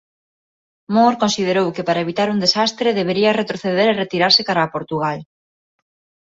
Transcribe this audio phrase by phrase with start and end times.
[0.95, 5.17] Moore considerou que para evitar un desastre debería retroceder e retirarse cara a Portugal.